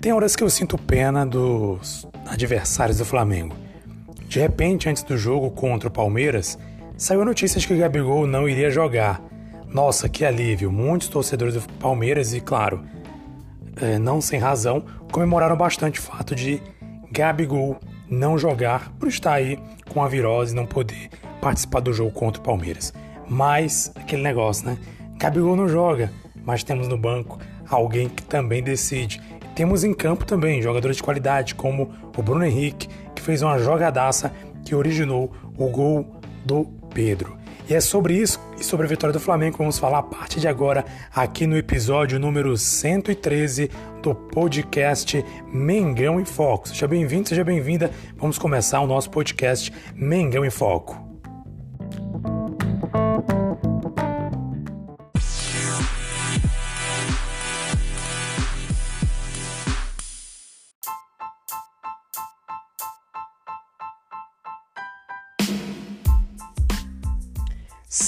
Tem 0.00 0.14
horas 0.14 0.34
que 0.34 0.42
eu 0.42 0.48
sinto 0.48 0.78
pena 0.78 1.26
dos 1.26 2.08
adversários 2.26 2.96
do 2.96 3.04
Flamengo. 3.04 3.54
De 4.26 4.40
repente, 4.40 4.88
antes 4.88 5.02
do 5.02 5.14
jogo 5.18 5.50
contra 5.50 5.88
o 5.88 5.92
Palmeiras, 5.92 6.58
saiu 6.96 7.20
a 7.20 7.24
notícia 7.24 7.60
de 7.60 7.66
que 7.66 7.74
o 7.74 7.78
Gabigol 7.78 8.26
não 8.26 8.48
iria 8.48 8.70
jogar. 8.70 9.20
Nossa, 9.68 10.08
que 10.08 10.24
alívio! 10.24 10.72
Muitos 10.72 11.08
torcedores 11.08 11.52
do 11.52 11.60
Palmeiras 11.74 12.32
e, 12.32 12.40
claro, 12.40 12.82
é, 13.76 13.98
não 13.98 14.22
sem 14.22 14.40
razão, 14.40 14.82
comemoraram 15.12 15.54
bastante 15.54 16.00
o 16.00 16.02
fato 16.02 16.34
de 16.34 16.62
Gabigol 17.12 17.78
não 18.08 18.38
jogar 18.38 18.90
por 18.98 19.06
estar 19.06 19.34
aí 19.34 19.58
com 19.92 20.02
a 20.02 20.08
virose 20.08 20.54
e 20.54 20.56
não 20.56 20.64
poder 20.64 21.10
participar 21.42 21.80
do 21.80 21.92
jogo 21.92 22.10
contra 22.10 22.40
o 22.40 22.44
Palmeiras. 22.44 22.94
Mas, 23.28 23.92
aquele 23.94 24.22
negócio, 24.22 24.64
né? 24.64 24.78
Gabigol 25.18 25.56
não 25.56 25.68
joga, 25.68 26.10
mas 26.42 26.64
temos 26.64 26.88
no 26.88 26.96
banco 26.96 27.38
alguém 27.68 28.08
que 28.08 28.22
também 28.22 28.62
decide. 28.62 29.20
Temos 29.60 29.84
em 29.84 29.92
campo 29.92 30.24
também 30.24 30.62
jogadores 30.62 30.96
de 30.96 31.02
qualidade, 31.02 31.54
como 31.54 31.90
o 32.16 32.22
Bruno 32.22 32.46
Henrique, 32.46 32.88
que 33.14 33.20
fez 33.20 33.42
uma 33.42 33.58
jogadaça 33.58 34.32
que 34.64 34.74
originou 34.74 35.30
o 35.58 35.68
gol 35.68 36.18
do 36.46 36.64
Pedro. 36.94 37.36
E 37.68 37.74
é 37.74 37.78
sobre 37.78 38.14
isso 38.14 38.40
e 38.58 38.64
sobre 38.64 38.86
a 38.86 38.88
vitória 38.88 39.12
do 39.12 39.20
Flamengo 39.20 39.52
que 39.52 39.58
vamos 39.58 39.78
falar 39.78 39.98
a 39.98 40.02
partir 40.02 40.40
de 40.40 40.48
agora, 40.48 40.82
aqui 41.14 41.46
no 41.46 41.58
episódio 41.58 42.18
número 42.18 42.56
113 42.56 43.70
do 44.02 44.14
podcast 44.14 45.22
Mengão 45.52 46.18
em 46.18 46.24
Foco. 46.24 46.66
Seja 46.66 46.88
bem-vindo, 46.88 47.28
seja 47.28 47.44
bem-vinda. 47.44 47.90
Vamos 48.16 48.38
começar 48.38 48.80
o 48.80 48.86
nosso 48.86 49.10
podcast 49.10 49.70
Mengão 49.94 50.42
em 50.42 50.48
Foco. 50.48 51.09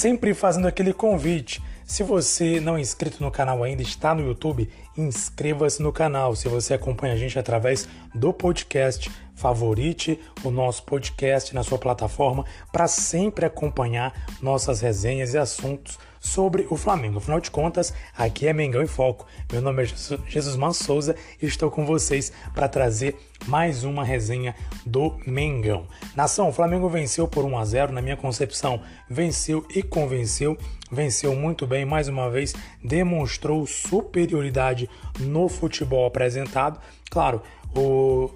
Sempre 0.03 0.33
fazendo 0.33 0.67
aquele 0.67 0.91
convite. 0.91 1.63
Se 1.85 2.03
você 2.03 2.59
não 2.59 2.75
é 2.75 2.81
inscrito 2.81 3.23
no 3.23 3.31
canal 3.31 3.63
ainda, 3.63 3.81
está 3.81 4.13
no 4.13 4.19
YouTube, 4.19 4.69
inscreva-se 4.97 5.81
no 5.81 5.93
canal. 5.93 6.35
Se 6.35 6.49
você 6.49 6.73
acompanha 6.73 7.13
a 7.13 7.17
gente 7.17 7.39
através 7.39 7.87
do 8.13 8.33
podcast, 8.33 9.09
favorite 9.33 10.19
o 10.43 10.51
nosso 10.51 10.83
podcast 10.83 11.55
na 11.55 11.63
sua 11.63 11.77
plataforma 11.77 12.43
para 12.69 12.85
sempre 12.85 13.45
acompanhar 13.45 14.13
nossas 14.41 14.81
resenhas 14.81 15.33
e 15.33 15.37
assuntos 15.37 15.97
sobre 16.23 16.65
o 16.69 16.77
Flamengo. 16.77 17.17
Afinal 17.17 17.41
de 17.41 17.51
contas, 17.51 17.93
aqui 18.17 18.47
é 18.47 18.53
Mengão 18.53 18.81
em 18.81 18.87
Foco. 18.87 19.27
Meu 19.51 19.61
nome 19.61 19.83
é 19.83 19.85
Jesus 20.27 20.55
Man 20.55 20.71
Souza 20.71 21.15
e 21.41 21.45
estou 21.45 21.69
com 21.69 21.85
vocês 21.85 22.31
para 22.55 22.69
trazer 22.69 23.15
mais 23.45 23.83
uma 23.83 24.05
resenha 24.05 24.55
do 24.85 25.19
Mengão. 25.27 25.85
Nação, 26.15 26.47
o 26.47 26.53
Flamengo 26.53 26.87
venceu 26.87 27.27
por 27.27 27.43
1 27.43 27.57
a 27.57 27.65
0 27.65 27.91
na 27.91 28.01
minha 28.01 28.15
concepção, 28.15 28.81
venceu 29.09 29.65
e 29.75 29.83
convenceu, 29.83 30.57
venceu 30.89 31.35
muito 31.35 31.67
bem, 31.67 31.83
mais 31.83 32.07
uma 32.07 32.29
vez 32.29 32.55
demonstrou 32.81 33.67
superioridade 33.67 34.89
no 35.19 35.49
futebol 35.49 36.05
apresentado. 36.05 36.79
Claro, 37.11 37.41
o 37.75 38.31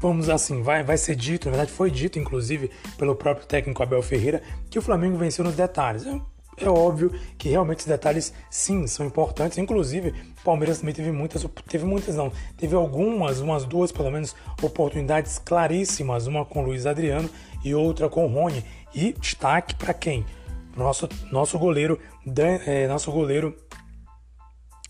vamos 0.00 0.30
assim, 0.30 0.62
vai, 0.62 0.82
vai 0.82 0.96
ser 0.96 1.14
dito, 1.14 1.44
na 1.44 1.50
verdade 1.50 1.72
foi 1.72 1.90
dito 1.90 2.18
inclusive 2.18 2.70
pelo 2.96 3.14
próprio 3.14 3.46
técnico 3.46 3.82
Abel 3.82 4.02
Ferreira, 4.02 4.42
que 4.70 4.78
o 4.78 4.82
Flamengo 4.82 5.18
venceu 5.18 5.44
nos 5.44 5.54
detalhes. 5.54 6.04
É 6.60 6.68
óbvio 6.68 7.10
que 7.38 7.48
realmente 7.48 7.78
esses 7.78 7.88
detalhes, 7.88 8.34
sim, 8.50 8.86
são 8.86 9.06
importantes. 9.06 9.56
Inclusive, 9.56 10.10
o 10.10 10.44
Palmeiras 10.44 10.78
também 10.78 10.94
teve 10.94 11.10
muitas, 11.10 11.46
teve 11.66 11.86
muitas 11.86 12.16
não, 12.16 12.30
teve 12.56 12.74
algumas, 12.74 13.40
umas 13.40 13.64
duas 13.64 13.90
pelo 13.90 14.10
menos, 14.10 14.36
oportunidades 14.62 15.38
claríssimas, 15.38 16.26
uma 16.26 16.44
com 16.44 16.62
o 16.62 16.66
Luiz 16.66 16.84
Adriano 16.84 17.30
e 17.64 17.74
outra 17.74 18.10
com 18.10 18.26
o 18.26 18.28
Rony. 18.28 18.62
E 18.94 19.14
destaque 19.14 19.74
para 19.74 19.94
quem? 19.94 20.26
Nosso, 20.76 21.08
nosso 21.32 21.58
goleiro, 21.58 21.98
é, 22.66 22.86
nosso 22.86 23.10
goleiro 23.10 23.56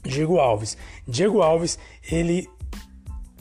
Diego 0.03 0.39
Alves. 0.39 0.77
Diego 1.07 1.41
Alves, 1.41 1.79
ele 2.11 2.49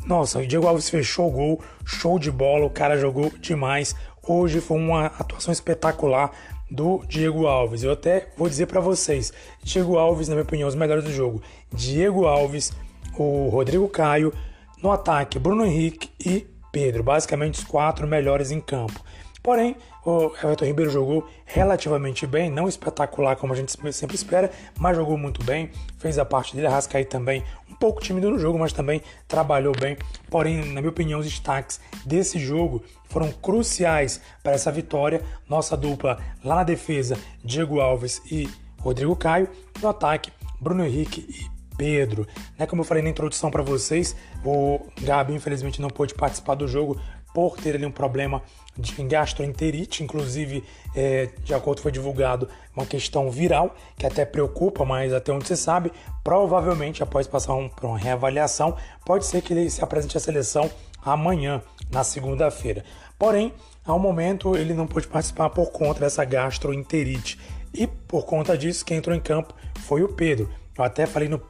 nossa, 0.05 0.39
o 0.39 0.47
Diego 0.47 0.65
Alves 0.65 0.89
fechou 0.89 1.27
o 1.27 1.31
gol, 1.31 1.63
show 1.85 2.17
de 2.17 2.31
bola, 2.31 2.65
o 2.65 2.69
cara 2.69 2.97
jogou 2.97 3.29
demais. 3.39 3.95
Hoje 4.27 4.61
foi 4.61 4.77
uma 4.77 5.07
atuação 5.07 5.51
espetacular 5.51 6.31
do 6.69 7.03
Diego 7.07 7.47
Alves. 7.47 7.83
Eu 7.83 7.91
até 7.91 8.29
vou 8.37 8.47
dizer 8.47 8.65
para 8.67 8.79
vocês, 8.79 9.33
Diego 9.63 9.97
Alves, 9.97 10.27
na 10.27 10.35
minha 10.35 10.43
opinião, 10.43 10.67
os 10.67 10.75
melhores 10.75 11.03
do 11.03 11.11
jogo. 11.11 11.41
Diego 11.73 12.25
Alves, 12.25 12.71
o 13.17 13.49
Rodrigo 13.49 13.87
Caio, 13.87 14.33
no 14.81 14.91
ataque, 14.91 15.39
Bruno 15.39 15.65
Henrique 15.65 16.09
e 16.23 16.47
Pedro, 16.71 17.03
basicamente 17.03 17.55
os 17.55 17.63
quatro 17.63 18.07
melhores 18.07 18.51
em 18.51 18.61
campo. 18.61 18.99
Porém, 19.41 19.75
o 20.05 20.31
Everton 20.43 20.65
Ribeiro 20.65 20.91
jogou 20.91 21.27
relativamente 21.45 22.27
bem, 22.27 22.49
não 22.49 22.67
espetacular 22.67 23.35
como 23.35 23.53
a 23.53 23.55
gente 23.55 23.71
sempre 23.93 24.15
espera, 24.15 24.51
mas 24.77 24.97
jogou 24.97 25.17
muito 25.17 25.43
bem, 25.43 25.71
fez 25.97 26.19
a 26.19 26.25
parte 26.25 26.55
dele, 26.55 26.67
Arrascaí 26.67 27.05
também 27.05 27.43
um 27.69 27.73
pouco 27.75 28.01
tímido 28.01 28.29
no 28.29 28.37
jogo, 28.37 28.59
mas 28.59 28.73
também 28.73 29.01
trabalhou 29.27 29.73
bem. 29.79 29.97
Porém, 30.29 30.57
na 30.73 30.81
minha 30.81 30.89
opinião, 30.89 31.19
os 31.19 31.25
destaques 31.25 31.79
desse 32.05 32.37
jogo 32.37 32.83
foram 33.05 33.31
cruciais 33.31 34.21
para 34.43 34.53
essa 34.53 34.71
vitória. 34.71 35.21
Nossa 35.47 35.77
dupla 35.77 36.19
lá 36.43 36.55
na 36.55 36.63
defesa, 36.63 37.17
Diego 37.43 37.79
Alves 37.79 38.21
e 38.29 38.49
Rodrigo 38.79 39.15
Caio, 39.15 39.49
no 39.81 39.87
ataque, 39.87 40.31
Bruno 40.59 40.85
Henrique 40.85 41.25
e 41.29 41.59
Pedro. 41.77 42.27
Né, 42.57 42.65
como 42.65 42.81
eu 42.81 42.85
falei 42.85 43.01
na 43.01 43.09
introdução 43.09 43.49
para 43.49 43.63
vocês, 43.63 44.15
o 44.43 44.81
Gabi 45.01 45.33
infelizmente 45.33 45.81
não 45.81 45.89
pôde 45.89 46.13
participar 46.13 46.55
do 46.55 46.67
jogo 46.67 46.99
por 47.39 47.55
ter 47.55 47.73
ali 47.75 47.85
um 47.85 47.91
problema 47.91 48.41
de 48.77 49.01
gastroenterite, 49.01 50.03
inclusive, 50.03 50.61
é, 50.93 51.29
de 51.41 51.53
acordo 51.53 51.81
foi 51.81 51.89
divulgado, 51.89 52.49
uma 52.75 52.85
questão 52.85 53.31
viral, 53.31 53.73
que 53.97 54.05
até 54.05 54.25
preocupa, 54.25 54.83
mas 54.83 55.13
até 55.13 55.31
onde 55.31 55.47
você 55.47 55.55
sabe, 55.55 55.89
provavelmente 56.21 57.01
após 57.01 57.27
passar 57.27 57.53
um, 57.53 57.69
por 57.69 57.85
uma 57.85 57.97
reavaliação, 57.97 58.75
pode 59.05 59.25
ser 59.25 59.41
que 59.41 59.53
ele 59.53 59.69
se 59.69 59.81
apresente 59.81 60.17
à 60.17 60.19
seleção 60.19 60.69
amanhã, 61.01 61.61
na 61.89 62.03
segunda-feira. 62.03 62.83
Porém, 63.17 63.53
ao 63.85 63.97
momento 63.97 64.57
ele 64.57 64.73
não 64.73 64.85
pôde 64.85 65.07
participar 65.07 65.49
por 65.49 65.71
conta 65.71 66.01
dessa 66.01 66.25
gastroenterite. 66.25 67.39
E 67.73 67.87
por 67.87 68.25
conta 68.25 68.57
disso, 68.57 68.83
quem 68.83 68.97
entrou 68.97 69.15
em 69.15 69.21
campo 69.21 69.53
foi 69.85 70.03
o 70.03 70.09
Pedro. 70.09 70.49
Eu 70.77 70.83
até 70.83 71.05
falei 71.05 71.29
no 71.29 71.41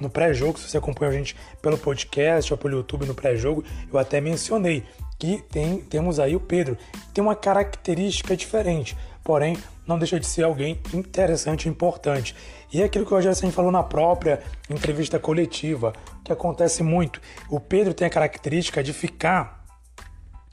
no 0.00 0.08
pré-jogo, 0.08 0.58
se 0.58 0.68
você 0.68 0.78
acompanha 0.78 1.10
a 1.10 1.14
gente 1.14 1.36
pelo 1.60 1.76
podcast 1.76 2.52
ou 2.52 2.58
pelo 2.58 2.76
YouTube 2.76 3.06
no 3.06 3.14
pré-jogo, 3.14 3.64
eu 3.92 3.98
até 3.98 4.20
mencionei 4.20 4.84
que 5.18 5.42
tem, 5.50 5.78
temos 5.78 6.18
aí 6.18 6.36
o 6.36 6.40
Pedro, 6.40 6.76
tem 7.12 7.22
uma 7.22 7.36
característica 7.36 8.36
diferente, 8.36 8.96
porém 9.22 9.56
não 9.86 9.98
deixa 9.98 10.18
de 10.18 10.26
ser 10.26 10.42
alguém 10.42 10.80
interessante 10.92 11.66
e 11.66 11.68
importante. 11.68 12.34
E 12.72 12.82
é 12.82 12.84
aquilo 12.84 13.06
que 13.06 13.12
o 13.12 13.16
Rogério 13.16 13.52
falou 13.52 13.70
na 13.70 13.82
própria 13.82 14.42
entrevista 14.68 15.18
coletiva, 15.18 15.92
que 16.24 16.32
acontece 16.32 16.82
muito. 16.82 17.20
O 17.48 17.60
Pedro 17.60 17.94
tem 17.94 18.06
a 18.06 18.10
característica 18.10 18.82
de 18.82 18.92
ficar 18.92 19.63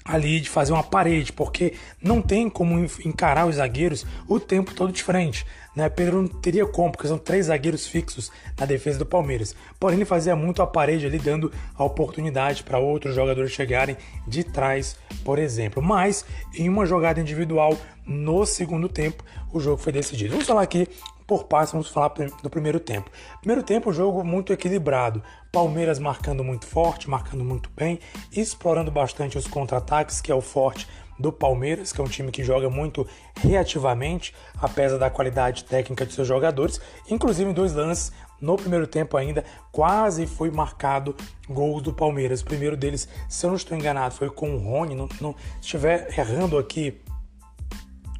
ali 0.03 0.39
de 0.39 0.49
fazer 0.49 0.73
uma 0.73 0.83
parede, 0.83 1.31
porque 1.31 1.73
não 2.01 2.21
tem 2.21 2.49
como 2.49 2.87
encarar 3.05 3.47
os 3.47 3.55
zagueiros 3.55 4.05
o 4.27 4.39
tempo 4.39 4.73
todo 4.73 4.91
de 4.91 5.03
frente. 5.03 5.45
Né? 5.75 5.87
Pedro 5.89 6.21
não 6.21 6.27
teria 6.27 6.65
como, 6.65 6.91
porque 6.91 7.07
são 7.07 7.17
três 7.17 7.45
zagueiros 7.45 7.87
fixos 7.87 8.31
na 8.59 8.65
defesa 8.65 8.99
do 8.99 9.05
Palmeiras. 9.05 9.55
Porém, 9.79 9.97
ele 9.97 10.05
fazia 10.05 10.35
muito 10.35 10.61
a 10.61 10.67
parede 10.67 11.05
ali, 11.05 11.17
dando 11.17 11.51
a 11.75 11.83
oportunidade 11.83 12.63
para 12.63 12.77
outros 12.77 13.15
jogadores 13.15 13.51
chegarem 13.51 13.95
de 14.27 14.43
trás, 14.43 14.97
por 15.23 15.39
exemplo. 15.39 15.81
Mas, 15.81 16.25
em 16.53 16.67
uma 16.67 16.85
jogada 16.85 17.21
individual, 17.21 17.77
no 18.05 18.45
segundo 18.45 18.89
tempo, 18.89 19.23
o 19.53 19.59
jogo 19.59 19.77
foi 19.77 19.93
decidido. 19.93 20.31
Vamos 20.31 20.47
falar 20.47 20.63
aqui 20.63 20.87
por 21.31 21.45
partes, 21.45 21.71
vamos 21.71 21.87
falar 21.87 22.09
do 22.43 22.49
primeiro 22.49 22.77
tempo. 22.77 23.09
Primeiro 23.39 23.63
tempo, 23.63 23.93
jogo 23.93 24.21
muito 24.21 24.51
equilibrado. 24.51 25.23
Palmeiras 25.49 25.97
marcando 25.97 26.43
muito 26.43 26.67
forte, 26.67 27.09
marcando 27.09 27.41
muito 27.41 27.69
bem, 27.73 28.01
explorando 28.33 28.91
bastante 28.91 29.37
os 29.37 29.47
contra-ataques, 29.47 30.19
que 30.19 30.29
é 30.29 30.35
o 30.35 30.41
forte 30.41 30.85
do 31.17 31.31
Palmeiras, 31.31 31.93
que 31.93 32.01
é 32.01 32.03
um 32.03 32.07
time 32.07 32.33
que 32.33 32.43
joga 32.43 32.69
muito 32.69 33.07
reativamente, 33.37 34.35
apesar 34.61 34.97
da 34.97 35.09
qualidade 35.09 35.63
técnica 35.63 36.05
de 36.05 36.11
seus 36.11 36.27
jogadores. 36.27 36.81
Inclusive 37.09 37.49
em 37.49 37.53
dois 37.53 37.73
lances 37.73 38.11
no 38.41 38.57
primeiro 38.57 38.85
tempo 38.85 39.15
ainda, 39.15 39.45
quase 39.71 40.27
foi 40.27 40.51
marcado 40.51 41.15
gol 41.47 41.79
do 41.79 41.93
Palmeiras. 41.93 42.41
O 42.41 42.45
primeiro 42.45 42.75
deles, 42.75 43.07
se 43.29 43.45
eu 43.45 43.51
não 43.51 43.55
estou 43.55 43.77
enganado, 43.77 44.13
foi 44.15 44.29
com 44.29 44.53
o 44.53 44.57
Rony. 44.57 44.95
Não, 44.95 45.07
não, 45.21 45.33
estiver 45.61 46.09
errando 46.19 46.57
aqui 46.57 46.99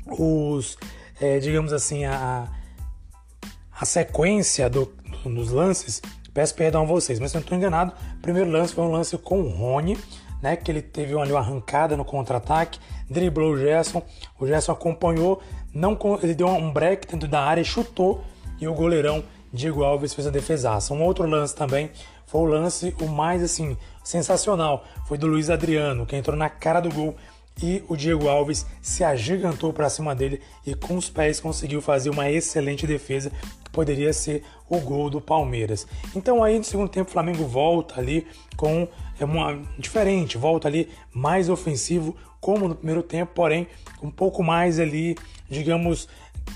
os, 0.08 0.78
é, 1.20 1.40
digamos 1.40 1.74
assim, 1.74 2.06
a, 2.06 2.48
a 2.48 2.61
sequência 3.86 4.70
do, 4.70 4.92
dos 5.26 5.52
lances, 5.52 6.02
peço 6.34 6.56
perdão 6.56 6.84
a 6.84 6.86
vocês, 6.86 7.20
mas 7.20 7.32
se 7.32 7.38
eu 7.38 7.40
não 7.40 7.44
estou 7.44 7.58
enganado, 7.58 7.94
o 8.18 8.22
primeiro 8.22 8.50
lance 8.50 8.74
foi 8.74 8.84
um 8.84 8.92
lance 8.92 9.18
com 9.18 9.42
o 9.42 9.50
Rony, 9.50 9.98
né, 10.42 10.56
que 10.56 10.72
ele 10.72 10.82
teve 10.82 11.14
uma, 11.14 11.26
uma 11.26 11.40
arrancada 11.40 11.96
no 11.96 12.04
contra-ataque, 12.04 12.80
driblou 13.10 13.52
o 13.52 13.58
Gerson, 13.58 14.02
o 14.40 14.48
Gerson 14.48 14.72
acompanhou, 14.72 15.42
não, 15.74 15.98
ele 16.22 16.34
deu 16.34 16.48
um 16.48 16.72
break 16.72 17.08
dentro 17.08 17.28
da 17.28 17.42
área, 17.42 17.64
chutou 17.64 18.24
e 18.60 18.68
o 18.68 18.74
goleirão 18.74 19.24
Diego 19.54 19.84
Alves 19.84 20.14
fez 20.14 20.28
a 20.28 20.32
defesaça. 20.32 20.94
Um 20.94 21.04
outro 21.04 21.28
lance 21.28 21.56
também 21.56 21.92
foi 22.26 22.42
o 22.42 22.46
lance 22.46 22.96
o 23.02 23.08
mais 23.08 23.44
assim 23.44 23.78
sensacional, 24.04 24.86
foi 25.06 25.18
do 25.18 25.28
Luiz 25.28 25.50
Adriano, 25.50 26.06
que 26.06 26.16
entrou 26.16 26.36
na 26.36 26.50
cara 26.50 26.80
do 26.80 26.90
gol 26.90 27.16
e 27.62 27.84
o 27.88 27.96
Diego 27.96 28.28
Alves 28.28 28.66
se 28.82 29.04
agigantou 29.04 29.74
para 29.74 29.90
cima 29.90 30.16
dele 30.16 30.42
e 30.66 30.74
com 30.74 30.96
os 30.96 31.10
pés 31.10 31.40
conseguiu 31.40 31.82
fazer 31.82 32.10
uma 32.10 32.30
excelente 32.30 32.88
defesa 32.88 33.32
poderia 33.72 34.14
ser 34.14 34.44
o 34.70 34.80
gol 34.80 35.10
do 35.10 35.22
Palmeiras. 35.22 35.88
Então 36.16 36.44
aí 36.44 36.58
no 36.58 36.64
segundo 36.64 36.90
tempo 36.90 37.10
o 37.10 37.14
Flamengo 37.14 37.46
volta 37.46 38.00
ali 38.00 38.28
com 38.56 38.88
é 39.20 39.26
uma 39.26 39.62
diferente, 39.78 40.38
volta 40.38 40.68
ali 40.68 40.90
mais 41.14 41.50
ofensivo 41.50 42.16
como 42.40 42.68
no 42.68 42.76
primeiro 42.76 43.04
tempo, 43.04 43.34
porém 43.36 43.68
um 44.02 44.10
pouco 44.10 44.44
mais 44.44 44.80
ali, 44.80 45.16
digamos, 45.48 46.08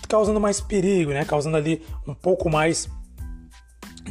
causando 0.09 0.39
mais 0.39 0.59
perigo, 0.59 1.12
né? 1.12 1.23
Causando 1.23 1.57
ali 1.57 1.83
um 2.07 2.13
pouco 2.13 2.50
mais 2.50 2.89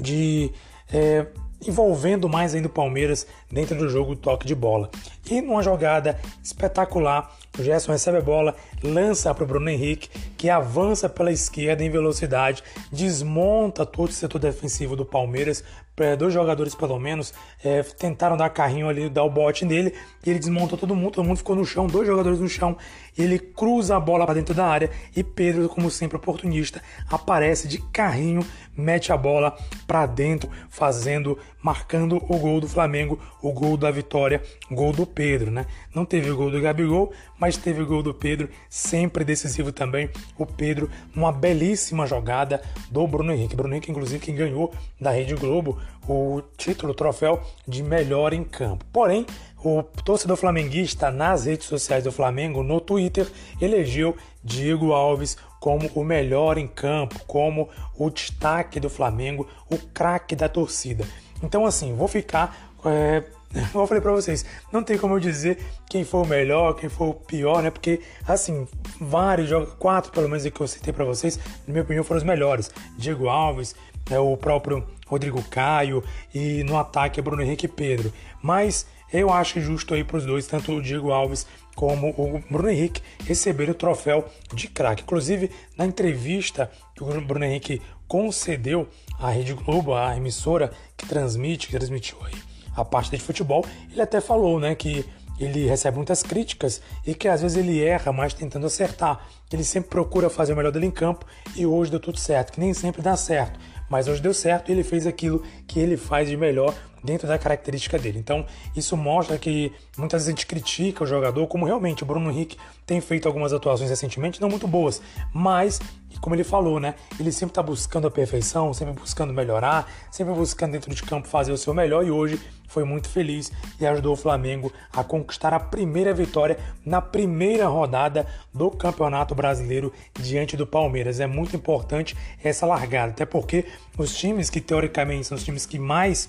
de 0.00 0.52
é, 0.92 1.26
envolvendo 1.66 2.28
mais 2.28 2.54
ainda 2.54 2.68
o 2.68 2.70
Palmeiras 2.70 3.26
dentro 3.50 3.76
do 3.76 3.88
jogo 3.88 4.14
toque 4.14 4.46
de 4.46 4.54
bola. 4.54 4.90
E 5.28 5.40
numa 5.40 5.62
jogada 5.62 6.18
espetacular, 6.42 7.36
o 7.58 7.62
Gerson 7.62 7.92
recebe 7.92 8.18
a 8.18 8.20
bola, 8.20 8.56
lança 8.82 9.32
para 9.34 9.44
o 9.44 9.46
Bruno 9.46 9.68
Henrique, 9.68 10.08
que 10.36 10.50
avança 10.50 11.08
pela 11.08 11.32
esquerda 11.32 11.84
em 11.84 11.90
velocidade, 11.90 12.62
desmonta 12.90 13.86
todo 13.86 14.08
o 14.08 14.12
setor 14.12 14.38
defensivo 14.38 14.96
do 14.96 15.04
Palmeiras. 15.04 15.62
É, 15.96 16.16
dois 16.16 16.34
jogadores, 16.34 16.74
pelo 16.74 16.98
menos, 16.98 17.32
é, 17.62 17.82
tentaram 17.82 18.36
dar 18.36 18.50
carrinho 18.50 18.88
ali, 18.88 19.08
dar 19.08 19.22
o 19.22 19.30
bote 19.30 19.64
nele, 19.64 19.94
e 20.26 20.30
ele 20.30 20.40
desmonta 20.40 20.76
todo 20.76 20.94
mundo, 20.94 21.12
todo 21.12 21.24
mundo 21.24 21.36
ficou 21.36 21.54
no 21.54 21.64
chão, 21.64 21.86
dois 21.86 22.06
jogadores 22.06 22.40
no 22.40 22.48
chão, 22.48 22.76
ele 23.16 23.38
cruza 23.38 23.96
a 23.96 24.00
bola 24.00 24.24
para 24.24 24.34
dentro 24.34 24.54
da 24.54 24.66
área 24.66 24.90
e 25.14 25.22
Pedro, 25.22 25.68
como 25.68 25.90
sempre 25.90 26.16
oportunista, 26.16 26.82
aparece 27.08 27.68
de 27.68 27.78
carrinho, 27.78 28.44
mete 28.76 29.12
a 29.12 29.16
bola 29.16 29.56
para 29.86 30.04
dentro, 30.04 30.50
fazendo, 30.68 31.38
marcando 31.62 32.16
o 32.16 32.38
gol 32.38 32.60
do 32.60 32.68
Flamengo, 32.68 33.20
o 33.40 33.52
gol 33.52 33.76
da 33.76 33.90
vitória, 33.90 34.42
gol 34.70 34.92
do 34.92 35.06
Pedro, 35.06 35.50
né? 35.50 35.66
Não 35.94 36.04
teve 36.04 36.28
o 36.30 36.36
gol 36.36 36.50
do 36.50 36.60
Gabigol, 36.60 37.12
mas 37.38 37.56
teve 37.56 37.82
o 37.82 37.86
gol 37.86 38.02
do 38.02 38.12
Pedro, 38.12 38.48
sempre 38.68 39.24
decisivo 39.24 39.70
também. 39.70 40.10
O 40.36 40.44
Pedro, 40.44 40.90
numa 41.14 41.30
belíssima 41.30 42.06
jogada 42.06 42.60
do 42.90 43.06
Bruno 43.06 43.32
Henrique. 43.32 43.54
Bruno 43.54 43.74
Henrique, 43.74 43.90
inclusive, 43.90 44.24
quem 44.24 44.34
ganhou 44.34 44.72
da 45.00 45.10
Rede 45.10 45.34
Globo 45.34 45.78
o 46.08 46.42
título, 46.56 46.92
o 46.92 46.94
troféu 46.94 47.40
de 47.66 47.82
melhor 47.82 48.32
em 48.32 48.44
campo. 48.44 48.84
Porém, 48.92 49.26
o 49.64 49.82
torcedor 49.82 50.36
flamenguista 50.36 51.10
nas 51.10 51.46
redes 51.46 51.66
sociais 51.66 52.04
do 52.04 52.12
Flamengo, 52.12 52.62
no 52.62 52.80
Twitter, 52.80 53.26
elegeu 53.60 54.16
Diego 54.42 54.92
Alves 54.92 55.36
como 55.60 55.90
o 55.94 56.04
melhor 56.04 56.58
em 56.58 56.66
campo, 56.66 57.18
como 57.26 57.68
o 57.98 58.10
destaque 58.10 58.78
do 58.78 58.90
Flamengo, 58.90 59.48
o 59.70 59.78
craque 59.78 60.36
da 60.36 60.48
torcida. 60.48 61.06
Então, 61.42 61.64
assim, 61.64 61.94
vou 61.94 62.06
ficar 62.06 62.74
é, 62.84 63.24
eu 63.74 63.86
falei 63.86 64.00
para 64.00 64.12
vocês, 64.12 64.44
não 64.72 64.82
tem 64.82 64.98
como 64.98 65.14
eu 65.14 65.20
dizer 65.20 65.58
quem 65.88 66.04
foi 66.04 66.20
o 66.20 66.26
melhor, 66.26 66.74
quem 66.74 66.88
foi 66.88 67.08
o 67.08 67.14
pior, 67.14 67.62
né? 67.62 67.70
Porque, 67.70 68.00
assim, 68.26 68.66
vários 69.00 69.48
jogos, 69.48 69.74
quatro 69.78 70.10
pelo 70.12 70.28
menos 70.28 70.46
que 70.46 70.60
eu 70.60 70.68
citei 70.68 70.92
para 70.92 71.04
vocês, 71.04 71.38
na 71.66 71.72
minha 71.72 71.82
opinião, 71.82 72.04
foram 72.04 72.18
os 72.18 72.24
melhores. 72.24 72.70
Diego 72.98 73.28
Alves, 73.28 73.74
é, 74.10 74.18
o 74.18 74.36
próprio 74.36 74.86
Rodrigo 75.06 75.42
Caio 75.44 76.02
e 76.34 76.62
no 76.64 76.78
ataque 76.78 77.20
é 77.20 77.22
Bruno 77.22 77.42
Henrique 77.42 77.66
e 77.66 77.68
Pedro. 77.68 78.12
Mas 78.42 78.86
eu 79.12 79.32
acho 79.32 79.60
justo 79.60 79.94
aí 79.94 80.02
para 80.02 80.16
os 80.16 80.26
dois, 80.26 80.46
tanto 80.46 80.72
o 80.72 80.82
Diego 80.82 81.12
Alves 81.12 81.46
como 81.74 82.10
o 82.16 82.42
Bruno 82.50 82.68
Henrique, 82.68 83.02
receberem 83.24 83.72
o 83.72 83.76
troféu 83.76 84.24
de 84.52 84.68
craque. 84.68 85.02
Inclusive, 85.02 85.50
na 85.76 85.86
entrevista 85.86 86.70
que 86.94 87.02
o 87.02 87.20
Bruno 87.20 87.44
Henrique 87.44 87.82
concedeu 88.06 88.88
à 89.18 89.30
Rede 89.30 89.54
Globo, 89.54 89.94
a 89.94 90.16
emissora 90.16 90.72
que 90.96 91.06
transmite, 91.06 91.66
que 91.66 91.76
transmitiu 91.76 92.18
aí 92.24 92.34
a 92.76 92.84
parte 92.84 93.10
de 93.10 93.22
futebol, 93.22 93.64
ele 93.90 94.02
até 94.02 94.20
falou, 94.20 94.58
né, 94.58 94.74
que 94.74 95.04
ele 95.38 95.66
recebe 95.66 95.96
muitas 95.96 96.22
críticas 96.22 96.80
e 97.06 97.14
que 97.14 97.28
às 97.28 97.42
vezes 97.42 97.56
ele 97.56 97.82
erra, 97.82 98.12
mas 98.12 98.34
tentando 98.34 98.66
acertar. 98.66 99.26
Ele 99.52 99.64
sempre 99.64 99.90
procura 99.90 100.30
fazer 100.30 100.52
o 100.52 100.56
melhor 100.56 100.72
dele 100.72 100.86
em 100.86 100.90
campo 100.90 101.24
e 101.56 101.66
hoje 101.66 101.90
deu 101.90 102.00
tudo 102.00 102.18
certo, 102.18 102.52
que 102.52 102.60
nem 102.60 102.74
sempre 102.74 103.02
dá 103.02 103.16
certo, 103.16 103.58
mas 103.94 104.08
hoje 104.08 104.20
deu 104.20 104.34
certo 104.34 104.70
e 104.70 104.72
ele 104.72 104.82
fez 104.82 105.06
aquilo 105.06 105.40
que 105.68 105.78
ele 105.78 105.96
faz 105.96 106.28
de 106.28 106.36
melhor 106.36 106.74
dentro 107.04 107.28
da 107.28 107.38
característica 107.38 107.96
dele. 107.96 108.18
Então, 108.18 108.44
isso 108.74 108.96
mostra 108.96 109.38
que 109.38 109.70
muitas 109.96 110.22
vezes 110.22 110.28
a 110.28 110.30
gente 110.32 110.46
critica 110.46 111.04
o 111.04 111.06
jogador, 111.06 111.46
como 111.46 111.64
realmente 111.64 112.02
o 112.02 112.06
Bruno 112.06 112.28
Henrique 112.28 112.56
tem 112.84 113.00
feito 113.00 113.28
algumas 113.28 113.52
atuações 113.52 113.90
recentemente, 113.90 114.40
não 114.40 114.48
muito 114.48 114.66
boas, 114.66 115.00
mas, 115.32 115.80
como 116.20 116.34
ele 116.34 116.42
falou, 116.42 116.80
né? 116.80 116.96
Ele 117.20 117.30
sempre 117.30 117.52
está 117.52 117.62
buscando 117.62 118.08
a 118.08 118.10
perfeição, 118.10 118.74
sempre 118.74 118.94
buscando 118.94 119.32
melhorar, 119.32 119.88
sempre 120.10 120.34
buscando 120.34 120.72
dentro 120.72 120.92
de 120.92 121.02
campo 121.04 121.28
fazer 121.28 121.52
o 121.52 121.56
seu 121.56 121.72
melhor 121.72 122.04
e 122.04 122.10
hoje 122.10 122.40
foi 122.66 122.82
muito 122.82 123.08
feliz 123.08 123.52
e 123.78 123.86
ajudou 123.86 124.14
o 124.14 124.16
Flamengo 124.16 124.72
a 124.92 125.04
conquistar 125.04 125.54
a 125.54 125.60
primeira 125.60 126.12
vitória 126.12 126.58
na 126.84 127.00
primeira 127.00 127.68
rodada 127.68 128.26
do 128.52 128.68
Campeonato 128.70 129.32
Brasileiro 129.34 129.92
diante 130.18 130.56
do 130.56 130.66
Palmeiras. 130.66 131.20
É 131.20 131.26
muito 131.26 131.54
importante 131.54 132.16
essa 132.42 132.66
largada, 132.66 133.12
até 133.12 133.24
porque 133.24 133.66
os 133.96 134.14
times 134.14 134.50
que 134.50 134.60
teoricamente 134.60 135.26
são 135.26 135.36
os 135.36 135.44
times 135.44 135.66
que 135.66 135.78
mais 135.78 136.28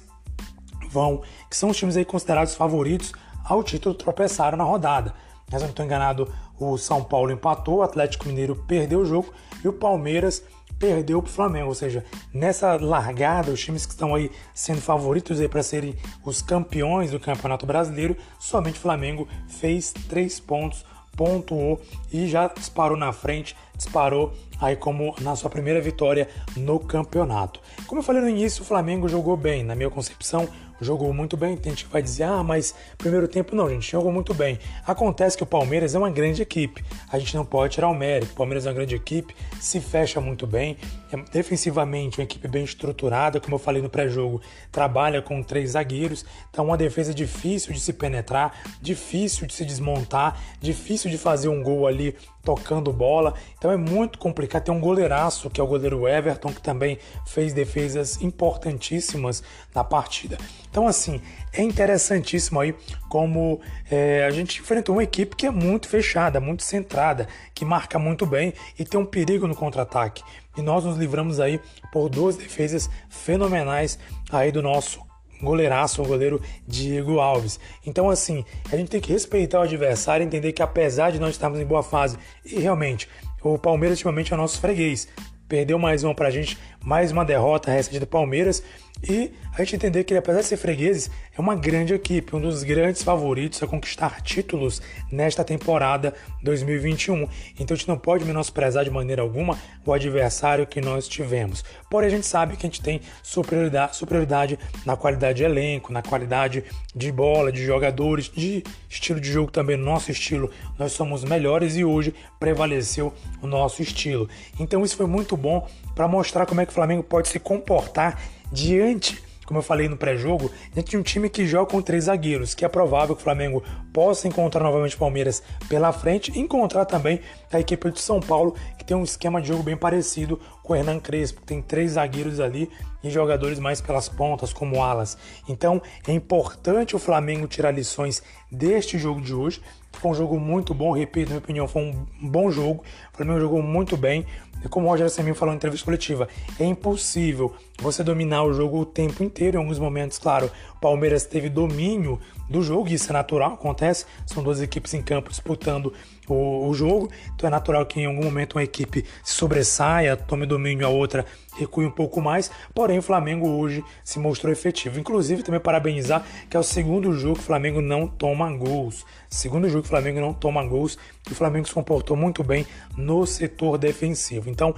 vão, 0.90 1.22
que 1.50 1.58
são 1.58 1.70
os 1.70 1.78
times 1.78 1.98
aí 1.98 2.06
considerados 2.06 2.56
favoritos 2.56 3.12
ao 3.44 3.64
título, 3.64 3.94
tropeçaram 3.96 4.58
na 4.58 4.64
rodada. 4.64 5.14
Mas 5.52 5.62
eu 5.62 5.68
não 5.68 5.72
estou 5.72 5.86
enganado, 5.86 6.32
o 6.60 6.78
São 6.78 7.04
Paulo 7.04 7.32
empatou, 7.32 7.78
o 7.78 7.84
Atlético 7.84 8.28
Mineiro 8.28 8.56
perdeu 8.68 9.02
o 9.02 9.06
jogo 9.06 9.32
e 9.64 9.68
o 9.68 9.74
Palmeiras 9.74 10.44
perdeu 10.80 11.22
para 11.22 11.30
o 11.30 11.34
Flamengo. 11.34 11.68
Ou 11.68 11.76
seja, 11.76 12.04
nessa 12.34 12.76
largada, 12.76 13.52
os 13.52 13.60
times 13.60 13.86
que 13.86 13.94
estão 13.94 14.16
aí 14.16 14.32
sendo 14.54 14.82
favoritos 14.82 15.40
para 15.48 15.64
serem 15.64 15.96
os 16.24 16.42
campeões 16.42 17.12
do 17.12 17.20
Campeonato 17.20 17.66
Brasileiro, 17.66 18.18
somente 18.40 18.78
o 18.78 18.82
Flamengo 18.82 19.28
fez 19.48 19.94
três 20.10 20.40
pontos, 20.40 20.86
pontuou 21.16 21.82
e 22.12 22.28
já 22.28 22.48
disparou 22.48 22.98
na 22.98 23.12
frente, 23.12 23.56
disparou 23.76 24.34
aí 24.60 24.76
como 24.76 25.16
na 25.22 25.36
sua 25.36 25.50
primeira 25.50 25.82
vitória 25.82 26.30
no 26.56 26.80
campeonato. 26.80 27.60
Como 27.88 28.00
eu 28.00 28.04
falei 28.04 28.22
no 28.22 28.30
início, 28.30 28.64
o 28.64 28.66
Flamengo 28.66 29.08
jogou 29.08 29.36
bem, 29.36 29.64
na 29.64 29.76
minha 29.76 29.90
concepção, 29.90 30.48
jogou 30.82 31.14
muito 31.14 31.38
bem. 31.38 31.56
Tem 31.58 31.72
gente 31.72 31.86
que 31.86 31.92
vai 31.92 32.02
dizer, 32.02 32.24
ah, 32.24 32.44
mas 32.44 32.76
primeiro 32.98 33.28
tempo 33.28 33.56
não, 33.56 33.70
gente, 33.70 33.92
jogou 33.92 34.12
muito 34.12 34.34
bem. 34.34 34.60
Acontece 34.86 35.38
que 35.38 35.44
o 35.44 35.46
Palmeiras 35.46 35.96
é 35.96 35.98
uma 35.98 36.10
grande 36.10 36.42
equipe, 36.42 36.84
a 37.12 37.20
gente 37.20 37.36
não 37.36 37.46
pode 37.46 37.74
tirar 37.74 37.90
o 37.90 37.94
mérito. 37.94 38.34
O 38.34 38.36
Palmeiras 38.36 38.66
é 38.66 38.70
uma 38.70 38.76
grande 38.76 38.96
equipe, 38.96 39.36
se 39.60 39.80
fecha 39.80 40.20
muito 40.20 40.46
bem, 40.46 40.78
é 41.12 41.18
defensivamente 41.32 42.20
uma 42.20 42.24
equipe 42.24 42.48
bem 42.48 42.64
estruturada, 42.64 43.40
como 43.40 43.56
eu 43.56 43.60
falei 43.60 43.82
no 43.82 43.90
pré-jogo, 43.90 44.42
trabalha 44.72 45.22
com 45.22 45.42
três 45.42 45.72
zagueiros, 45.72 46.26
então 46.50 46.66
uma 46.66 46.78
defesa 46.78 47.14
difícil 47.14 47.74
de 47.74 47.80
se 47.80 47.94
penetrar, 47.94 48.60
difícil 48.82 49.48
de 49.48 49.54
se 49.54 49.66
desmontar, 49.66 50.40
difícil 50.60 51.10
de 51.10 51.18
fazer 51.18 51.48
um 51.48 51.62
gol 51.62 51.88
ali 51.88 52.16
tocando 52.46 52.94
bola. 52.94 53.34
Então 53.58 53.72
é 53.72 53.76
muito 53.76 54.20
complicado. 54.20 54.64
Tem 54.64 54.74
um 54.74 54.80
goleiraço, 54.80 55.50
que 55.50 55.60
é 55.60 55.64
o 55.64 55.68
goleiro 55.68 56.08
Everton, 56.08 56.54
que 56.54 56.62
também 56.62 57.00
fez 57.26 57.52
defesas 57.52 58.22
importantíssimas 58.22 59.44
na 59.74 59.84
partida. 59.84 60.38
Então, 60.70 60.88
assim, 60.88 61.22
é 61.52 61.62
interessantíssimo 61.62 62.60
aí 62.60 62.76
como 63.10 63.60
é, 63.90 64.26
a 64.26 64.32
gente 64.32 64.62
enfrentou 64.62 64.96
uma 64.96 65.04
equipe 65.04 65.36
que 65.36 65.48
é 65.48 65.52
muito 65.52 65.88
fechada, 65.88 66.40
muito 66.40 66.64
centrada, 66.64 67.28
que 67.54 67.66
marca 67.66 67.98
muito 67.98 68.26
bem 68.26 68.54
e 68.78 68.86
tem 68.86 69.00
um 69.00 69.06
perigo 69.06 69.48
no 69.48 69.56
contra-ataque. 69.56 70.24
E 70.58 70.62
nós 70.62 70.86
nos 70.86 70.98
livramos 70.98 71.40
aí 71.40 71.60
por 71.92 72.10
duas 72.10 72.38
defesas 72.38 72.90
fenomenais 73.10 74.00
aí 74.32 74.52
do 74.52 74.62
nosso 74.62 75.05
goleiraço, 75.42 76.02
o 76.02 76.06
goleiro 76.06 76.42
Diego 76.68 77.20
Alves. 77.20 77.60
Então, 77.86 78.10
assim, 78.10 78.44
a 78.72 78.76
gente 78.76 78.90
tem 78.90 79.02
que 79.02 79.12
respeitar 79.12 79.60
o 79.60 79.64
adversário, 79.64 80.26
entender 80.26 80.54
que 80.54 80.62
apesar 80.62 81.12
de 81.12 81.20
nós 81.20 81.32
estarmos 81.32 81.60
em 81.60 81.66
boa 81.66 81.84
fase, 81.84 82.18
e 82.46 82.60
realmente, 82.60 83.10
o 83.42 83.58
Palmeiras 83.58 83.98
ultimamente 83.98 84.34
é 84.34 84.36
o 84.36 84.40
nosso 84.40 84.60
freguês. 84.60 85.08
perdeu 85.48 85.78
mais 85.78 86.04
uma 86.04 86.16
pra 86.16 86.32
gente, 86.32 86.58
mais 86.86 87.12
uma 87.12 87.26
derrota 87.26 87.72
recente 87.72 88.00
do 88.00 88.06
Palmeiras. 88.06 88.62
E 89.04 89.32
a 89.54 89.64
gente 89.64 89.76
entender 89.76 90.04
que 90.04 90.14
ele, 90.14 90.20
apesar 90.20 90.40
de 90.40 90.48
ser 90.48 90.58
fregueses, 90.58 91.12
é 91.38 91.42
uma 91.42 91.56
grande 91.56 91.94
equipe, 91.94 92.36
um 92.36 92.40
dos 92.40 92.64
grandes 92.64 93.04
favoritos 93.04 93.62
a 93.62 93.68
conquistar 93.68 94.22
títulos 94.22 94.82
nesta 95.12 95.44
temporada 95.44 96.14
2021. 96.42 97.28
Então 97.60 97.76
a 97.76 97.78
gente 97.78 97.88
não 97.88 97.98
pode 97.98 98.24
menosprezar 98.24 98.84
de 98.84 98.90
maneira 98.90 99.22
alguma 99.22 99.58
o 99.86 99.94
adversário 99.94 100.66
que 100.66 100.80
nós 100.80 101.08
tivemos. 101.08 101.64
Porém, 101.90 102.08
a 102.08 102.12
gente 102.12 102.26
sabe 102.26 102.56
que 102.56 102.66
a 102.66 102.70
gente 102.70 102.82
tem 102.82 103.02
superioridade, 103.22 103.96
superioridade 103.96 104.58
na 104.86 104.96
qualidade 104.96 105.38
de 105.38 105.44
elenco, 105.44 105.92
na 105.92 106.02
qualidade 106.02 106.64
de 106.96 107.12
bola, 107.12 107.52
de 107.52 107.66
jogadores, 107.66 108.30
de 108.30 108.64
estilo 108.90 109.20
de 109.20 109.32
jogo 109.32 109.52
também, 109.52 109.78
nosso 109.78 110.10
estilo. 110.10 110.50
Nós 110.80 110.94
somos 110.94 111.24
melhores 111.24 111.76
e 111.76 111.84
hoje 111.84 112.14
prevaleceu 112.40 113.14
o 113.42 113.48
nosso 113.48 113.82
estilo. 113.82 114.28
Então 114.60 114.84
isso 114.84 114.96
foi 114.96 115.06
muito 115.06 115.36
bom 115.38 115.68
para 115.94 116.08
mostrar 116.08 116.46
como 116.46 116.62
é 116.62 116.66
que 116.66 116.74
Flamengo 116.76 117.04
pode 117.04 117.28
se 117.28 117.40
comportar 117.40 118.22
diante 118.52 119.24
como 119.46 119.60
eu 119.60 119.64
falei 119.64 119.88
no 119.88 119.96
pré-jogo, 119.96 120.52
diante 120.74 120.92
de 120.92 120.98
um 120.98 121.04
time 121.04 121.30
que 121.30 121.46
joga 121.46 121.70
com 121.70 121.82
três 121.82 122.06
zagueiros, 122.06 122.54
que 122.54 122.66
é 122.66 122.68
provável 122.68 123.16
que 123.16 123.22
o 123.22 123.24
Flamengo 123.24 123.64
possa 123.94 124.28
encontrar 124.28 124.64
novamente 124.64 124.96
o 124.96 125.00
Palmeiras 125.00 125.42
pela 125.70 125.92
frente 125.94 126.32
e 126.36 126.40
encontrar 126.40 126.86
também 126.86 127.22
a 127.52 127.60
equipe 127.60 127.92
de 127.92 128.00
São 128.00 128.20
Paulo, 128.20 128.56
que 128.78 128.84
tem 128.84 128.98
um 128.98 129.04
esquema 129.04 129.42
de 129.42 129.50
jogo 129.50 129.64
bem 129.64 129.78
parecido 129.78 130.40
com 130.64 130.74
o 130.74 130.76
Hernan 130.76 131.00
Crespo, 131.00 131.42
que 131.42 131.48
tem 131.48 131.62
três 131.62 131.92
zagueiros 131.92 132.40
ali 132.40 132.70
e 133.04 133.10
jogadores 133.10 133.60
mais 133.60 133.80
pelas 133.80 134.10
pontas, 134.10 134.52
como 134.52 134.82
alas. 134.82 135.18
Então 135.48 135.82
é 136.08 136.12
importante 136.12 136.96
o 136.96 137.00
Flamengo 137.00 137.48
tirar 137.48 137.72
lições 137.72 138.24
deste 138.52 138.98
jogo 138.98 139.22
de 139.22 139.34
hoje. 139.34 139.62
Foi 139.94 140.12
um 140.12 140.16
jogo 140.16 140.40
muito 140.40 140.74
bom, 140.74 140.92
repito, 140.92 141.30
na 141.30 141.36
minha 141.36 141.40
opinião, 141.40 141.68
foi 141.68 141.84
um 141.84 142.30
bom 142.30 142.52
jogo. 142.52 142.84
O 143.14 143.18
Flamengo 143.18 143.40
jogou 143.40 143.62
muito 143.62 143.96
bem. 143.96 144.26
E 144.64 144.68
como 144.68 144.88
o 144.88 144.90
Roger 144.90 145.10
Seminho 145.10 145.36
falou 145.36 145.54
em 145.54 145.58
entrevista 145.58 145.86
coletiva, 145.86 146.28
é 146.60 146.66
impossível 146.66 147.54
você 147.80 148.04
dominar 148.04 148.44
o 148.44 148.54
jogo 148.54 148.80
o 148.80 148.86
tempo 148.86 149.24
inteiro. 149.24 149.58
Em 149.58 149.60
alguns 149.60 149.80
momentos, 149.80 150.18
claro, 150.18 150.50
o 150.76 150.80
Palmeiras 150.80 151.26
teve 151.26 151.50
domínio 151.50 152.20
do 152.50 152.62
jogo, 152.62 152.88
isso 152.90 153.10
é 153.10 153.14
natural, 153.14 153.54
acontece. 153.54 154.06
São 154.26 154.44
duas 154.44 154.62
equipes 154.62 154.94
em 154.94 155.02
campo 155.02 155.30
disputando 155.30 155.94
o, 156.28 156.68
o, 156.68 156.74
jogo, 156.74 157.10
então 157.36 157.48
é 157.48 157.52
natural 157.52 157.86
que 157.86 158.00
em 158.00 158.06
algum 158.06 158.24
momento 158.24 158.54
uma 158.54 158.64
equipe 158.64 159.06
se 159.24 159.34
sobressaia, 159.34 160.18
tome 160.18 160.46
domínio, 160.46 160.86
a 160.86 160.90
outra 160.90 161.26
recue 161.56 161.86
um 161.86 161.92
pouco 161.92 162.22
mais. 162.22 162.52
Porém, 162.74 162.98
o 162.98 163.02
Flamengo 163.02 163.48
hoje 163.48 163.84
se 164.04 164.20
mostrou 164.20 164.52
efetivo. 164.52 165.00
Inclusive, 165.00 165.44
também 165.44 165.60
parabenizar 165.60 166.26
que 166.50 166.58
é 166.58 166.60
o 166.60 166.64
segundo 166.64 167.14
jogo 167.14 167.36
que 167.36 167.42
o 167.42 167.46
Flamengo 167.46 167.82
não 167.82 168.08
toma 168.08 168.52
gols. 168.52 169.06
Segundo 169.30 169.70
jogo 169.70 169.84
que 169.84 169.88
o 169.88 169.90
Flamengo 169.90 170.20
não 170.20 170.34
toma 170.34 170.66
gols 170.66 170.98
e 171.28 171.32
o 171.32 171.36
Flamengo 171.36 171.68
se 171.68 171.74
comportou 171.74 172.16
muito 172.18 172.44
bem 172.44 172.66
no 172.98 173.26
setor 173.26 173.78
defensivo. 173.78 174.50
Então, 174.56 174.74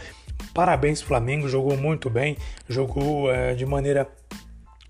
parabéns 0.56 1.02
Flamengo, 1.02 1.48
jogou 1.48 1.78
muito 1.78 2.10
bem, 2.10 2.36
jogou 2.68 3.32
é, 3.32 3.54
de 3.54 3.64
maneira 3.64 4.10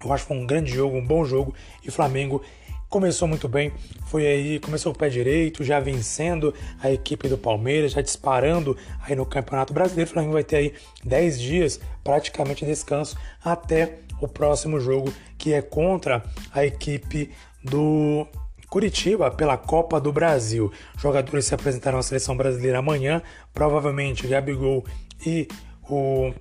eu 0.03 0.13
acho 0.13 0.23
que 0.23 0.27
foi 0.29 0.37
um 0.37 0.45
grande 0.45 0.71
jogo, 0.73 0.95
um 0.95 1.05
bom 1.05 1.25
jogo 1.25 1.53
e 1.83 1.91
Flamengo 1.91 2.41
começou 2.87 3.27
muito 3.27 3.49
bem, 3.49 3.73
foi 4.05 4.25
aí, 4.25 4.59
começou 4.59 4.93
o 4.93 4.95
pé 4.95 5.09
direito, 5.09 5.61
já 5.61 5.77
vencendo 5.77 6.53
a 6.81 6.89
equipe 6.89 7.27
do 7.27 7.37
Palmeiras, 7.37 7.91
já 7.91 8.01
disparando 8.01 8.77
aí 9.01 9.13
no 9.13 9.25
Campeonato 9.25 9.73
Brasileiro. 9.73 10.09
O 10.09 10.13
Flamengo 10.13 10.33
vai 10.33 10.43
ter 10.43 10.55
aí 10.55 10.73
10 11.03 11.39
dias 11.41 11.81
praticamente 12.01 12.63
de 12.63 12.71
descanso 12.71 13.17
até 13.43 13.99
o 14.21 14.27
próximo 14.27 14.79
jogo, 14.79 15.13
que 15.37 15.53
é 15.53 15.61
contra 15.61 16.23
a 16.53 16.65
equipe 16.65 17.31
do 17.61 18.25
Curitiba 18.69 19.31
pela 19.31 19.57
Copa 19.57 19.99
do 19.99 20.11
Brasil. 20.11 20.71
Jogadores 20.97 21.45
se 21.45 21.55
apresentarão 21.55 21.99
à 21.99 22.03
seleção 22.03 22.35
brasileira 22.35 22.79
amanhã, 22.79 23.21
provavelmente 23.53 24.27
Gabigol 24.27 24.83
e 25.25 25.47
o 25.89 26.33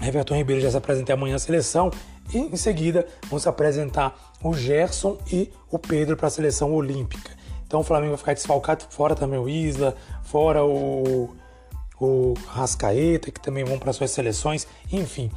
Everton 0.00 0.36
Ribeiro 0.36 0.62
já 0.62 0.70
se 0.70 0.76
apresentam 0.76 1.14
amanhã 1.14 1.36
à 1.36 1.38
seleção 1.38 1.90
e 2.32 2.38
em 2.38 2.56
seguida 2.56 3.06
vão 3.28 3.38
se 3.38 3.48
apresentar 3.48 4.16
o 4.42 4.54
Gerson 4.54 5.18
e 5.32 5.50
o 5.70 5.78
Pedro 5.78 6.16
para 6.16 6.28
a 6.28 6.30
seleção 6.30 6.72
olímpica. 6.72 7.30
Então 7.66 7.80
o 7.80 7.84
Flamengo 7.84 8.12
vai 8.12 8.18
ficar 8.18 8.34
desfalcado, 8.34 8.84
fora 8.88 9.14
também 9.14 9.38
o 9.38 9.48
Isla, 9.48 9.96
fora 10.22 10.64
o, 10.64 11.34
o 12.00 12.34
Rascaeta, 12.46 13.30
que 13.30 13.40
também 13.40 13.64
vão 13.64 13.78
para 13.78 13.92
suas 13.92 14.10
seleções, 14.10 14.66
enfim. 14.90 15.30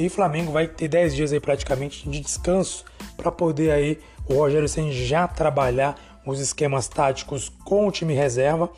E 0.00 0.08
Flamengo 0.08 0.50
vai 0.50 0.66
ter 0.66 0.88
10 0.88 1.14
dias 1.14 1.32
aí 1.32 1.38
praticamente 1.38 2.08
de 2.08 2.20
descanso 2.20 2.86
para 3.18 3.30
poder 3.30 3.70
aí 3.70 3.98
o 4.26 4.34
Rogério 4.34 4.66
Senna 4.66 4.90
já 4.90 5.28
trabalhar 5.28 5.94
os 6.24 6.40
esquemas 6.40 6.88
táticos 6.88 7.52
com 7.64 7.86
o 7.86 7.92
time 7.92 8.14
reserva 8.14 8.70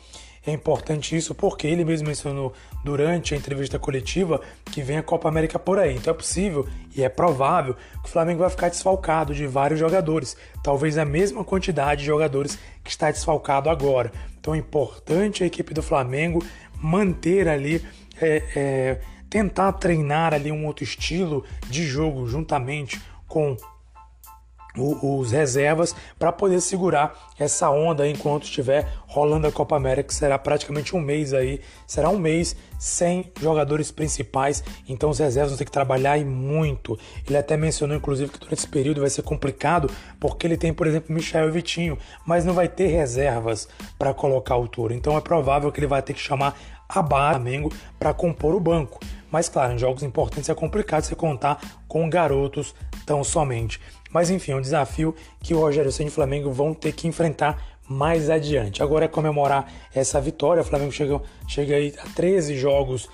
é 0.45 0.51
importante 0.51 1.15
isso 1.15 1.33
porque 1.33 1.65
ele 1.65 1.85
mesmo 1.85 2.09
mencionou 2.09 2.51
durante 2.83 3.33
a 3.33 3.37
entrevista 3.37 3.79
coletiva 3.79 4.41
que 4.65 4.81
vem 4.81 4.97
a 4.97 5.03
Copa 5.03 5.29
América 5.29 5.57
por 5.57 5.79
aí. 5.79 5.95
Então 5.95 6.11
é 6.11 6.17
possível 6.17 6.67
e 6.93 7.01
é 7.01 7.07
provável 7.07 7.75
que 7.75 8.09
o 8.09 8.11
Flamengo 8.11 8.41
vai 8.41 8.49
ficar 8.49 8.67
desfalcado 8.67 9.33
de 9.33 9.47
vários 9.47 9.79
jogadores, 9.79 10.35
talvez 10.61 10.97
a 10.97 11.05
mesma 11.05 11.45
quantidade 11.45 12.01
de 12.01 12.07
jogadores 12.07 12.59
que 12.83 12.91
está 12.91 13.09
desfalcado 13.09 13.69
agora. 13.69 14.11
Então 14.37 14.53
é 14.53 14.57
importante 14.57 15.43
a 15.43 15.47
equipe 15.47 15.73
do 15.73 15.81
Flamengo 15.81 16.43
manter 16.77 17.47
ali, 17.47 17.81
é, 18.21 18.43
é, 18.53 19.01
tentar 19.33 19.71
treinar 19.73 20.31
ali 20.31 20.51
um 20.51 20.67
outro 20.67 20.83
estilo 20.83 21.43
de 21.67 21.87
jogo 21.87 22.27
juntamente 22.27 23.01
com 23.27 23.57
os 24.77 25.31
reservas 25.31 25.95
para 26.19 26.31
poder 26.31 26.61
segurar 26.61 27.31
essa 27.39 27.69
onda 27.69 28.07
enquanto 28.07 28.43
estiver 28.43 28.87
rolando 29.07 29.47
a 29.47 29.51
Copa 29.51 29.75
América, 29.75 30.07
que 30.09 30.13
será 30.13 30.37
praticamente 30.37 30.95
um 30.95 30.99
mês 30.99 31.33
aí, 31.33 31.61
será 31.87 32.09
um 32.09 32.17
mês 32.17 32.55
sem 32.79 33.31
jogadores 33.39 33.91
principais, 33.91 34.63
então 34.87 35.09
os 35.09 35.17
reservas 35.17 35.51
vão 35.51 35.57
ter 35.57 35.65
que 35.65 35.71
trabalhar 35.71 36.17
e 36.17 36.25
muito. 36.25 36.97
Ele 37.27 37.37
até 37.37 37.57
mencionou 37.57 37.97
inclusive 37.97 38.31
que 38.31 38.39
durante 38.39 38.59
esse 38.59 38.67
período 38.67 39.01
vai 39.01 39.09
ser 39.09 39.23
complicado, 39.23 39.89
porque 40.19 40.45
ele 40.45 40.57
tem, 40.57 40.71
por 40.73 40.85
exemplo, 40.85 41.13
Michel 41.13 41.51
Vitinho, 41.51 41.97
mas 42.25 42.45
não 42.45 42.53
vai 42.53 42.67
ter 42.67 42.87
reservas 42.87 43.67
para 43.97 44.13
colocar 44.13 44.57
o 44.57 44.67
touro. 44.67 44.93
Então 44.93 45.17
é 45.17 45.21
provável 45.21 45.71
que 45.71 45.79
ele 45.79 45.87
vai 45.87 46.01
ter 46.03 46.13
que 46.13 46.19
chamar 46.19 46.55
a 46.89 47.01
do 47.01 47.09
Flamengo 47.09 47.71
para 47.97 48.13
compor 48.13 48.53
o 48.53 48.59
banco. 48.59 48.99
Mas 49.33 49.49
claro, 49.49 49.73
em 49.73 49.79
jogos 49.79 50.03
importantes 50.03 50.47
é 50.47 50.53
complicado 50.53 51.01
você 51.01 51.15
contar 51.15 51.59
com 51.87 52.07
garotos 52.07 52.75
tão 53.03 53.23
somente. 53.23 53.81
Mas 54.11 54.29
enfim, 54.29 54.51
é 54.51 54.55
um 54.55 54.61
desafio 54.61 55.15
que 55.41 55.55
o 55.55 55.59
Rogério 55.59 55.91
Ceni 55.91 56.09
e 56.09 56.11
o 56.11 56.13
Flamengo 56.13 56.51
vão 56.51 56.71
ter 56.71 56.91
que 56.91 57.07
enfrentar 57.07 57.79
mais 57.89 58.29
adiante. 58.29 58.83
Agora 58.83 59.05
é 59.05 59.07
comemorar 59.07 59.67
essa 59.91 60.21
vitória. 60.21 60.61
O 60.61 60.63
Flamengo 60.63 60.91
chega, 60.91 61.19
chega 61.47 61.75
aí 61.75 61.95
a 61.97 62.07
13 62.13 62.55
jogos 62.55 63.09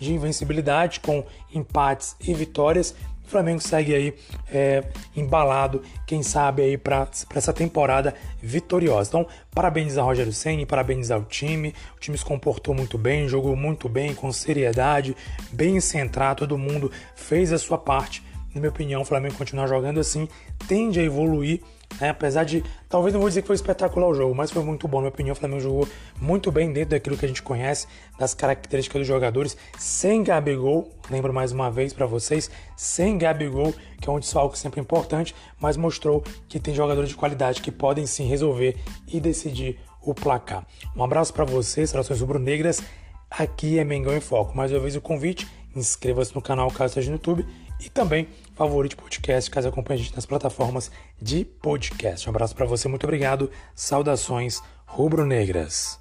de 0.00 0.12
invencibilidade 0.12 0.98
com 0.98 1.24
empates 1.54 2.16
e 2.20 2.34
vitórias. 2.34 2.92
O 3.30 3.32
Flamengo 3.32 3.60
segue 3.60 3.94
aí 3.94 4.14
é, 4.52 4.82
embalado, 5.16 5.82
quem 6.04 6.20
sabe 6.20 6.62
aí 6.62 6.76
para 6.76 7.06
essa 7.32 7.52
temporada 7.52 8.12
vitoriosa. 8.42 9.08
Então, 9.08 9.26
parabéns 9.54 9.96
a 9.96 10.02
Rogério 10.02 10.32
Ceni, 10.32 10.66
parabéns 10.66 11.12
ao 11.12 11.22
time. 11.22 11.72
O 11.96 12.00
time 12.00 12.18
se 12.18 12.24
comportou 12.24 12.74
muito 12.74 12.98
bem, 12.98 13.28
jogou 13.28 13.54
muito 13.54 13.88
bem, 13.88 14.14
com 14.14 14.32
seriedade, 14.32 15.16
bem 15.52 15.80
centrado. 15.80 16.40
Todo 16.40 16.58
mundo 16.58 16.90
fez 17.14 17.52
a 17.52 17.58
sua 17.58 17.78
parte 17.78 18.20
na 18.52 18.60
minha 18.60 18.70
opinião, 18.70 19.02
o 19.02 19.04
Flamengo 19.04 19.36
continuar 19.36 19.68
jogando 19.68 20.00
assim 20.00 20.28
tende 20.66 20.98
a 20.98 21.04
evoluir, 21.04 21.60
né? 21.98 22.10
apesar 22.10 22.44
de, 22.44 22.62
talvez 22.88 23.12
não 23.12 23.20
vou 23.20 23.28
dizer 23.28 23.42
que 23.42 23.46
foi 23.46 23.56
espetacular 23.56 24.08
o 24.08 24.14
jogo, 24.14 24.34
mas 24.34 24.50
foi 24.50 24.62
muito 24.62 24.86
bom, 24.86 24.98
na 24.98 25.02
minha 25.02 25.10
opinião, 25.10 25.32
o 25.32 25.36
Flamengo 25.36 25.60
jogou 25.60 25.88
muito 26.20 26.52
bem 26.52 26.72
dentro 26.72 26.90
daquilo 26.90 27.16
que 27.16 27.24
a 27.24 27.28
gente 27.28 27.42
conhece, 27.42 27.86
das 28.18 28.34
características 28.34 29.00
dos 29.00 29.08
jogadores, 29.08 29.56
sem 29.78 30.22
Gabigol, 30.22 30.90
lembro 31.10 31.32
mais 31.32 31.52
uma 31.52 31.70
vez 31.70 31.92
para 31.92 32.06
vocês, 32.06 32.50
sem 32.76 33.16
Gabigol, 33.18 33.72
que 34.00 34.08
é 34.08 34.12
um 34.12 34.18
desfalque 34.18 34.58
sempre 34.58 34.80
importante, 34.80 35.34
mas 35.58 35.76
mostrou 35.76 36.22
que 36.48 36.60
tem 36.60 36.74
jogadores 36.74 37.08
de 37.08 37.16
qualidade 37.16 37.62
que 37.62 37.70
podem 37.70 38.06
sim 38.06 38.26
resolver 38.26 38.76
e 39.08 39.20
decidir 39.20 39.78
o 40.02 40.14
placar. 40.14 40.66
Um 40.96 41.04
abraço 41.04 41.32
para 41.32 41.44
vocês, 41.44 41.92
relações 41.92 42.20
rubro-negras, 42.20 42.82
aqui 43.30 43.78
é 43.78 43.84
Mengão 43.84 44.16
em 44.16 44.20
Foco. 44.20 44.56
Mais 44.56 44.72
uma 44.72 44.80
vez 44.80 44.96
o 44.96 45.00
convite, 45.00 45.46
inscreva-se 45.76 46.34
no 46.34 46.42
canal 46.42 46.70
caso 46.70 46.92
esteja 46.92 47.10
no 47.10 47.16
YouTube 47.16 47.46
e 47.80 47.88
também 47.88 48.28
favorite 48.60 48.94
podcast 48.94 49.50
caso 49.50 49.68
acompanhe 49.68 49.98
a 49.98 50.02
gente 50.04 50.14
nas 50.14 50.26
plataformas 50.26 50.90
de 51.20 51.46
podcast. 51.46 52.28
Um 52.28 52.30
abraço 52.30 52.54
para 52.54 52.66
você, 52.66 52.88
muito 52.88 53.04
obrigado. 53.04 53.50
Saudações 53.74 54.62
rubro-negras. 54.84 55.98